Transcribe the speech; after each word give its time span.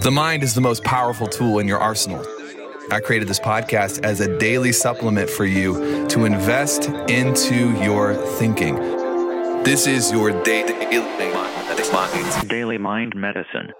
The 0.00 0.10
mind 0.10 0.42
is 0.42 0.54
the 0.54 0.60
most 0.62 0.82
powerful 0.84 1.26
tool 1.26 1.58
in 1.58 1.68
your 1.68 1.78
arsenal. 1.78 2.24
I 2.90 3.00
created 3.00 3.28
this 3.28 3.38
podcast 3.38 4.02
as 4.04 4.20
a 4.20 4.38
daily 4.38 4.72
supplement 4.72 5.28
for 5.28 5.44
you 5.44 6.08
to 6.08 6.24
invest 6.24 6.88
into 7.10 7.78
your 7.82 8.14
thinking. 8.14 8.76
This 9.64 9.86
is 9.86 10.10
your 10.10 10.30
daily 10.44 10.72
Daily 12.48 12.78
Mind 12.78 13.14
Medicine. 13.14 13.72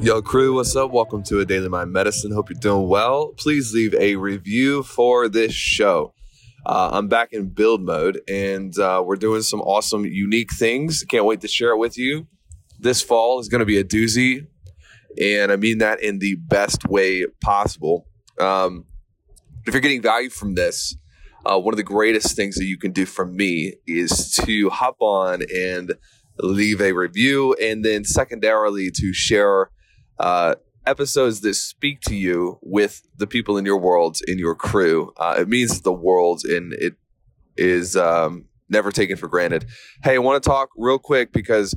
Yo, 0.00 0.22
crew, 0.22 0.54
what's 0.54 0.74
up? 0.74 0.90
Welcome 0.90 1.22
to 1.24 1.40
a 1.40 1.44
Daily 1.44 1.68
Mind 1.68 1.92
Medicine. 1.92 2.32
Hope 2.32 2.48
you're 2.48 2.58
doing 2.58 2.88
well. 2.88 3.34
Please 3.36 3.74
leave 3.74 3.94
a 3.94 4.16
review 4.16 4.82
for 4.82 5.28
this 5.28 5.52
show. 5.52 6.14
Uh, 6.64 6.90
I'm 6.92 7.08
back 7.08 7.32
in 7.32 7.48
build 7.48 7.82
mode 7.82 8.20
and 8.28 8.76
uh, 8.78 9.02
we're 9.04 9.16
doing 9.16 9.42
some 9.42 9.60
awesome, 9.62 10.04
unique 10.04 10.52
things. 10.52 11.02
Can't 11.04 11.24
wait 11.24 11.40
to 11.40 11.48
share 11.48 11.70
it 11.70 11.78
with 11.78 11.98
you. 11.98 12.28
This 12.78 13.02
fall 13.02 13.40
is 13.40 13.48
going 13.48 13.60
to 13.60 13.66
be 13.66 13.78
a 13.78 13.84
doozy, 13.84 14.46
and 15.20 15.52
I 15.52 15.56
mean 15.56 15.78
that 15.78 16.02
in 16.02 16.18
the 16.18 16.34
best 16.34 16.84
way 16.88 17.24
possible. 17.40 18.08
Um, 18.40 18.86
if 19.66 19.74
you're 19.74 19.80
getting 19.80 20.02
value 20.02 20.30
from 20.30 20.56
this, 20.56 20.96
uh, 21.46 21.60
one 21.60 21.74
of 21.74 21.76
the 21.76 21.84
greatest 21.84 22.34
things 22.34 22.56
that 22.56 22.64
you 22.64 22.76
can 22.76 22.90
do 22.90 23.06
from 23.06 23.36
me 23.36 23.74
is 23.86 24.34
to 24.44 24.70
hop 24.70 24.96
on 24.98 25.42
and 25.54 25.94
leave 26.40 26.80
a 26.80 26.92
review, 26.92 27.54
and 27.54 27.84
then 27.84 28.04
secondarily 28.04 28.90
to 28.90 29.12
share 29.12 29.70
uh, 30.18 30.56
episodes 30.86 31.40
that 31.40 31.54
speak 31.54 32.00
to 32.02 32.14
you 32.14 32.58
with 32.62 33.02
the 33.16 33.26
people 33.26 33.56
in 33.56 33.64
your 33.64 33.78
world, 33.78 34.18
in 34.26 34.38
your 34.38 34.54
crew. 34.54 35.12
Uh, 35.16 35.36
it 35.38 35.48
means 35.48 35.80
the 35.82 35.92
world, 35.92 36.42
and 36.44 36.72
it 36.74 36.94
is 37.56 37.96
um, 37.96 38.46
never 38.68 38.90
taken 38.90 39.16
for 39.16 39.28
granted. 39.28 39.66
Hey, 40.02 40.14
I 40.14 40.18
want 40.18 40.42
to 40.42 40.48
talk 40.48 40.70
real 40.76 40.98
quick 40.98 41.32
because 41.32 41.74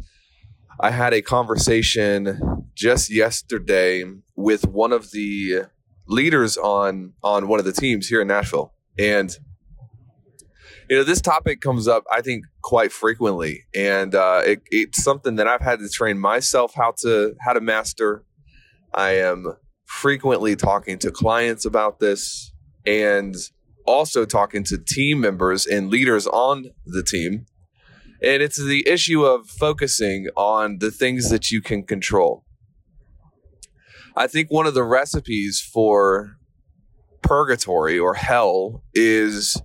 I 0.80 0.92
had 0.92 1.14
a 1.14 1.22
conversation 1.22 2.68
just 2.74 3.10
yesterday 3.10 4.04
with 4.36 4.68
one 4.68 4.92
of 4.92 5.12
the 5.12 5.64
leaders 6.08 6.58
on 6.58 7.14
on 7.24 7.48
one 7.48 7.60
of 7.60 7.66
the 7.66 7.72
teams 7.72 8.08
here 8.08 8.22
in 8.22 8.28
Nashville, 8.28 8.74
and 8.98 9.36
you 10.90 10.98
know 10.98 11.04
this 11.04 11.22
topic 11.22 11.62
comes 11.62 11.88
up 11.88 12.04
i 12.12 12.22
think 12.22 12.46
quite 12.62 12.92
frequently 12.92 13.64
and 13.74 14.14
uh, 14.14 14.42
it, 14.46 14.62
it's 14.70 15.04
something 15.04 15.36
that 15.36 15.48
i've 15.48 15.62
had 15.62 15.80
to 15.80 15.90
train 15.90 16.18
myself 16.18 16.74
how 16.76 16.94
to 16.96 17.34
how 17.42 17.54
to 17.54 17.62
master 17.62 18.24
i 18.96 19.12
am 19.12 19.56
frequently 19.86 20.56
talking 20.56 20.98
to 20.98 21.12
clients 21.12 21.66
about 21.66 22.00
this 22.00 22.52
and 22.86 23.36
also 23.86 24.26
talking 24.26 24.64
to 24.64 24.78
team 24.78 25.20
members 25.20 25.66
and 25.66 25.90
leaders 25.90 26.26
on 26.28 26.66
the 26.86 27.04
team 27.04 27.46
and 28.24 28.42
it's 28.42 28.58
the 28.58 28.88
issue 28.88 29.24
of 29.24 29.48
focusing 29.48 30.28
on 30.36 30.80
the 30.80 30.90
things 30.90 31.30
that 31.30 31.52
you 31.52 31.62
can 31.62 31.84
control 31.84 32.44
i 34.16 34.26
think 34.26 34.50
one 34.50 34.66
of 34.66 34.74
the 34.74 34.84
recipes 34.84 35.62
for 35.62 36.38
purgatory 37.22 37.98
or 37.98 38.14
hell 38.14 38.84
is 38.94 39.62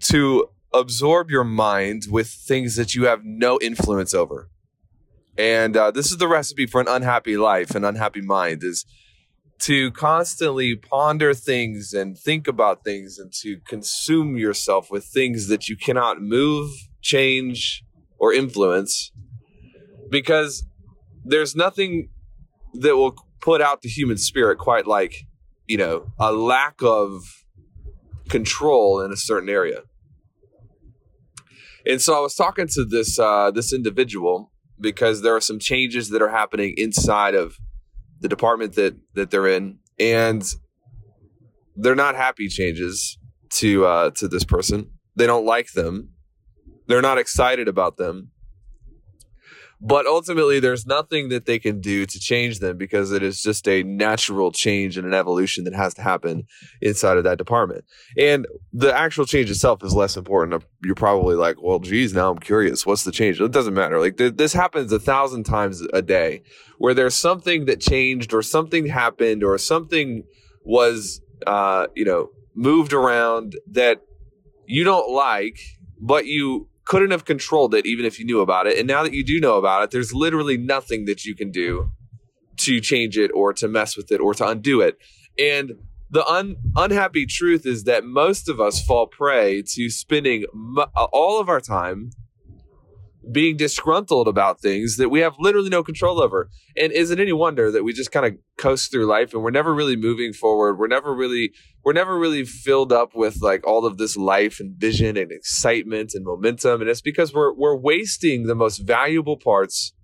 to 0.00 0.48
absorb 0.72 1.30
your 1.30 1.44
mind 1.44 2.04
with 2.10 2.28
things 2.28 2.76
that 2.76 2.94
you 2.94 3.06
have 3.06 3.20
no 3.24 3.58
influence 3.60 4.14
over. 4.14 4.49
And 5.40 5.74
uh, 5.74 5.90
this 5.90 6.10
is 6.10 6.18
the 6.18 6.28
recipe 6.28 6.66
for 6.66 6.82
an 6.82 6.86
unhappy 6.86 7.38
life, 7.38 7.74
an 7.74 7.82
unhappy 7.82 8.20
mind 8.20 8.62
is 8.62 8.84
to 9.60 9.90
constantly 9.92 10.76
ponder 10.76 11.32
things 11.32 11.94
and 11.94 12.18
think 12.18 12.46
about 12.46 12.84
things 12.84 13.18
and 13.18 13.32
to 13.40 13.58
consume 13.66 14.36
yourself 14.36 14.90
with 14.90 15.06
things 15.06 15.48
that 15.48 15.66
you 15.66 15.78
cannot 15.78 16.20
move, 16.20 16.70
change, 17.00 17.82
or 18.18 18.34
influence 18.34 19.12
because 20.10 20.66
there's 21.24 21.56
nothing 21.56 22.10
that 22.74 22.96
will 22.96 23.16
put 23.40 23.62
out 23.62 23.80
the 23.80 23.88
human 23.88 24.18
spirit 24.18 24.58
quite 24.58 24.86
like, 24.86 25.24
you 25.66 25.78
know, 25.78 26.12
a 26.18 26.32
lack 26.32 26.82
of 26.82 27.22
control 28.28 29.00
in 29.00 29.10
a 29.10 29.16
certain 29.16 29.48
area. 29.48 29.84
And 31.86 31.98
so 31.98 32.14
I 32.14 32.20
was 32.20 32.34
talking 32.34 32.68
to 32.74 32.84
this 32.84 33.18
uh, 33.18 33.50
this 33.50 33.72
individual 33.72 34.50
because 34.80 35.22
there 35.22 35.34
are 35.36 35.40
some 35.40 35.58
changes 35.58 36.10
that 36.10 36.22
are 36.22 36.30
happening 36.30 36.74
inside 36.76 37.34
of 37.34 37.56
the 38.20 38.28
department 38.28 38.74
that 38.74 38.96
that 39.14 39.30
they're 39.30 39.46
in, 39.46 39.78
and 39.98 40.44
they're 41.76 41.94
not 41.94 42.16
happy 42.16 42.48
changes 42.48 43.18
to 43.50 43.86
uh, 43.86 44.10
to 44.10 44.28
this 44.28 44.44
person. 44.44 44.90
They 45.16 45.26
don't 45.26 45.46
like 45.46 45.72
them. 45.72 46.10
They're 46.86 47.02
not 47.02 47.18
excited 47.18 47.68
about 47.68 47.96
them. 47.96 48.30
But 49.82 50.06
ultimately, 50.06 50.60
there's 50.60 50.84
nothing 50.84 51.30
that 51.30 51.46
they 51.46 51.58
can 51.58 51.80
do 51.80 52.04
to 52.04 52.20
change 52.20 52.58
them 52.58 52.76
because 52.76 53.12
it 53.12 53.22
is 53.22 53.40
just 53.40 53.66
a 53.66 53.82
natural 53.82 54.52
change 54.52 54.98
and 54.98 55.06
an 55.06 55.14
evolution 55.14 55.64
that 55.64 55.74
has 55.74 55.94
to 55.94 56.02
happen 56.02 56.44
inside 56.82 57.16
of 57.16 57.24
that 57.24 57.38
department. 57.38 57.84
And 58.18 58.46
the 58.74 58.94
actual 58.94 59.24
change 59.24 59.50
itself 59.50 59.82
is 59.82 59.94
less 59.94 60.18
important. 60.18 60.62
You're 60.84 60.94
probably 60.94 61.34
like, 61.34 61.62
well, 61.62 61.78
geez, 61.78 62.12
now 62.12 62.30
I'm 62.30 62.38
curious. 62.38 62.84
What's 62.84 63.04
the 63.04 63.12
change? 63.12 63.40
It 63.40 63.52
doesn't 63.52 63.72
matter. 63.72 63.98
Like 63.98 64.18
th- 64.18 64.36
this 64.36 64.52
happens 64.52 64.92
a 64.92 65.00
thousand 65.00 65.44
times 65.44 65.80
a 65.94 66.02
day 66.02 66.42
where 66.76 66.92
there's 66.92 67.14
something 67.14 67.64
that 67.64 67.80
changed 67.80 68.34
or 68.34 68.42
something 68.42 68.86
happened 68.86 69.42
or 69.42 69.56
something 69.56 70.24
was, 70.62 71.22
uh, 71.46 71.86
you 71.94 72.04
know, 72.04 72.30
moved 72.54 72.92
around 72.92 73.56
that 73.70 74.02
you 74.66 74.84
don't 74.84 75.10
like, 75.10 75.58
but 75.98 76.26
you 76.26 76.68
couldn't 76.84 77.10
have 77.10 77.24
controlled 77.24 77.74
it 77.74 77.86
even 77.86 78.04
if 78.04 78.18
you 78.18 78.24
knew 78.24 78.40
about 78.40 78.66
it. 78.66 78.78
And 78.78 78.86
now 78.86 79.02
that 79.02 79.12
you 79.12 79.24
do 79.24 79.40
know 79.40 79.56
about 79.58 79.82
it, 79.82 79.90
there's 79.90 80.12
literally 80.12 80.56
nothing 80.56 81.04
that 81.04 81.24
you 81.24 81.34
can 81.34 81.50
do 81.50 81.90
to 82.58 82.80
change 82.80 83.16
it 83.16 83.30
or 83.34 83.52
to 83.54 83.68
mess 83.68 83.96
with 83.96 84.10
it 84.12 84.20
or 84.20 84.34
to 84.34 84.46
undo 84.46 84.80
it. 84.80 84.98
And 85.38 85.72
the 86.10 86.26
un- 86.26 86.56
unhappy 86.76 87.24
truth 87.26 87.64
is 87.64 87.84
that 87.84 88.04
most 88.04 88.48
of 88.48 88.60
us 88.60 88.84
fall 88.84 89.06
prey 89.06 89.62
to 89.74 89.88
spending 89.88 90.44
all 91.12 91.40
of 91.40 91.48
our 91.48 91.60
time 91.60 92.10
being 93.32 93.56
disgruntled 93.56 94.28
about 94.28 94.60
things 94.60 94.96
that 94.96 95.08
we 95.08 95.20
have 95.20 95.34
literally 95.38 95.68
no 95.68 95.82
control 95.82 96.20
over. 96.20 96.48
And 96.76 96.92
is 96.92 97.10
it 97.10 97.20
any 97.20 97.32
wonder 97.32 97.70
that 97.70 97.84
we 97.84 97.92
just 97.92 98.12
kind 98.12 98.26
of 98.26 98.34
coast 98.56 98.90
through 98.90 99.06
life 99.06 99.32
and 99.32 99.42
we're 99.42 99.50
never 99.50 99.74
really 99.74 99.96
moving 99.96 100.32
forward? 100.32 100.78
We're 100.78 100.88
never 100.88 101.14
really 101.14 101.52
we're 101.84 101.92
never 101.92 102.18
really 102.18 102.44
filled 102.44 102.92
up 102.92 103.14
with 103.14 103.40
like 103.40 103.66
all 103.66 103.86
of 103.86 103.98
this 103.98 104.16
life 104.16 104.60
and 104.60 104.76
vision 104.76 105.16
and 105.16 105.32
excitement 105.32 106.12
and 106.14 106.24
momentum. 106.24 106.80
And 106.80 106.90
it's 106.90 107.00
because 107.00 107.32
we're 107.32 107.52
we're 107.54 107.76
wasting 107.76 108.46
the 108.46 108.54
most 108.54 108.78
valuable 108.78 109.36
parts 109.36 109.94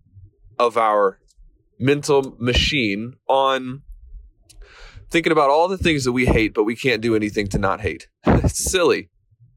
of 0.59 0.77
our 0.77 1.19
mental 1.79 2.37
machine 2.39 3.15
on 3.29 3.83
thinking 5.11 5.33
about 5.33 5.51
all 5.51 5.69
the 5.69 5.79
things 5.79 6.05
that 6.05 6.13
we 6.13 6.27
hate, 6.27 6.55
but 6.55 6.65
we 6.65 6.75
can't 6.75 7.03
do 7.03 7.15
anything 7.15 7.47
to 7.49 7.59
not 7.59 7.81
hate. 7.81 8.09
it's 8.27 8.71
silly. 8.71 9.11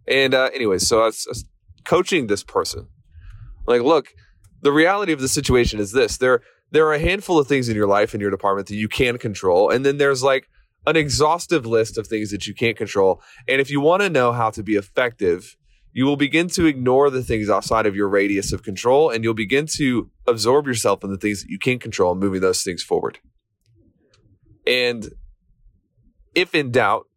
And 0.08 0.34
uh, 0.34 0.50
anyways, 0.54 0.88
so 0.88 1.02
I 1.02 1.06
was, 1.06 1.26
I 1.28 1.32
was 1.32 1.46
coaching 1.86 2.28
this 2.28 2.44
person 2.44 2.88
like, 3.70 3.84
look, 3.84 4.14
the 4.62 4.72
reality 4.72 5.14
of 5.14 5.22
the 5.22 5.30
situation 5.30 5.80
is 5.80 5.92
this: 5.92 6.18
there 6.18 6.42
there 6.72 6.86
are 6.88 6.94
a 6.94 7.00
handful 7.00 7.40
of 7.40 7.48
things 7.48 7.70
in 7.70 7.76
your 7.76 7.88
life 7.88 8.14
in 8.14 8.20
your 8.20 8.32
department 8.32 8.68
that 8.68 8.76
you 8.76 8.90
can 8.90 9.18
control, 9.18 9.70
and 9.70 9.86
then 9.86 9.98
there's 9.98 10.24
like 10.24 10.50
an 10.88 10.96
exhaustive 10.96 11.66
list 11.66 11.98
of 11.98 12.08
things 12.08 12.32
that 12.32 12.48
you 12.48 12.54
can't 12.54 12.78
control. 12.78 13.22
And 13.48 13.62
if 13.62 13.70
you 13.70 13.80
want 13.80 14.02
to 14.02 14.10
know 14.10 14.32
how 14.32 14.50
to 14.52 14.64
be 14.64 14.76
effective, 14.76 15.56
you 15.92 16.06
will 16.06 16.18
begin 16.18 16.48
to 16.50 16.66
ignore 16.66 17.10
the 17.10 17.24
things 17.24 17.50
outside 17.50 17.86
of 17.86 17.96
your 17.96 18.10
radius 18.10 18.54
of 18.54 18.64
control, 18.64 19.10
and 19.10 19.24
you'll 19.24 19.34
begin 19.34 19.66
to 19.78 20.10
absorb 20.28 20.68
yourself 20.68 21.04
in 21.04 21.12
the 21.12 21.18
things 21.18 21.42
that 21.42 21.50
you 21.50 21.60
can 21.60 21.80
control 21.80 22.12
and 22.12 22.20
moving 22.20 22.42
those 22.42 22.64
things 22.64 22.82
forward. 22.82 23.20
And 24.66 25.10
if 26.36 26.54
in 26.54 26.72
doubt, 26.72 27.08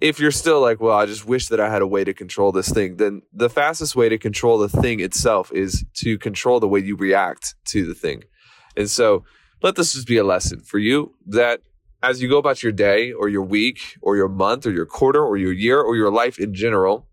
if 0.00 0.20
you're 0.20 0.30
still 0.30 0.60
like, 0.60 0.80
well, 0.80 0.96
I 0.96 1.06
just 1.06 1.26
wish 1.26 1.48
that 1.48 1.60
I 1.60 1.70
had 1.70 1.82
a 1.82 1.86
way 1.86 2.04
to 2.04 2.12
control 2.12 2.52
this 2.52 2.68
thing, 2.68 2.96
then 2.96 3.22
the 3.32 3.48
fastest 3.48 3.96
way 3.96 4.08
to 4.08 4.18
control 4.18 4.58
the 4.58 4.68
thing 4.68 5.00
itself 5.00 5.50
is 5.52 5.84
to 5.94 6.18
control 6.18 6.60
the 6.60 6.68
way 6.68 6.80
you 6.80 6.96
react 6.96 7.54
to 7.66 7.86
the 7.86 7.94
thing. 7.94 8.24
And 8.76 8.90
so 8.90 9.24
let 9.62 9.76
this 9.76 9.94
just 9.94 10.06
be 10.06 10.18
a 10.18 10.24
lesson 10.24 10.60
for 10.60 10.78
you 10.78 11.14
that 11.26 11.60
as 12.02 12.20
you 12.20 12.28
go 12.28 12.38
about 12.38 12.62
your 12.62 12.72
day 12.72 13.12
or 13.12 13.28
your 13.28 13.42
week 13.42 13.96
or 14.02 14.16
your 14.16 14.28
month 14.28 14.66
or 14.66 14.70
your 14.70 14.86
quarter 14.86 15.24
or 15.24 15.36
your 15.36 15.52
year 15.52 15.80
or 15.80 15.96
your 15.96 16.10
life 16.10 16.38
in 16.38 16.52
general, 16.52 17.08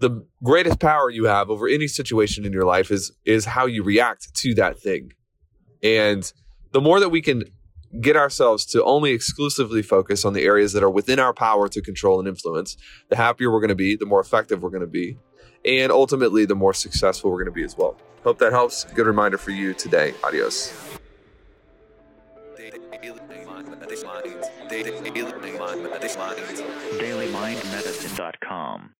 the 0.00 0.26
greatest 0.44 0.78
power 0.78 1.08
you 1.08 1.24
have 1.24 1.48
over 1.48 1.66
any 1.66 1.88
situation 1.88 2.44
in 2.44 2.52
your 2.52 2.66
life 2.66 2.90
is 2.90 3.12
is 3.24 3.46
how 3.46 3.64
you 3.64 3.82
react 3.82 4.34
to 4.34 4.54
that 4.54 4.78
thing. 4.78 5.12
And 5.82 6.30
the 6.72 6.82
more 6.82 7.00
that 7.00 7.08
we 7.08 7.22
can 7.22 7.44
get 8.00 8.16
ourselves 8.16 8.64
to 8.66 8.82
only 8.84 9.12
exclusively 9.12 9.82
focus 9.82 10.24
on 10.24 10.32
the 10.32 10.44
areas 10.44 10.72
that 10.72 10.82
are 10.82 10.90
within 10.90 11.18
our 11.18 11.32
power 11.32 11.68
to 11.68 11.80
control 11.80 12.18
and 12.18 12.28
influence, 12.28 12.76
the 13.08 13.16
happier 13.16 13.50
we're 13.50 13.60
going 13.60 13.68
to 13.68 13.74
be, 13.74 13.96
the 13.96 14.06
more 14.06 14.20
effective 14.20 14.62
we're 14.62 14.70
going 14.70 14.80
to 14.80 14.86
be, 14.86 15.18
and 15.64 15.90
ultimately 15.92 16.44
the 16.44 16.54
more 16.54 16.74
successful 16.74 17.30
we're 17.30 17.42
going 17.42 17.46
to 17.46 17.52
be 17.52 17.64
as 17.64 17.76
well. 17.76 17.96
Hope 18.24 18.38
that 18.38 18.52
helps. 18.52 18.84
Good 18.84 19.06
reminder 19.06 19.38
for 19.38 19.50
you 19.52 19.72
today. 19.74 20.14
Adios. 20.24 20.72
DailyMindMedicine.com 26.98 28.95